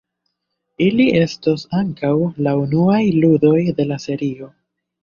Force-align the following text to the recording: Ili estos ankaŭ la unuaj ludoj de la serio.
Ili 0.85 1.05
estos 1.19 1.67
ankaŭ 1.81 2.15
la 2.49 2.57
unuaj 2.63 3.05
ludoj 3.23 3.57
de 3.81 3.91
la 3.93 4.05
serio. 4.09 4.53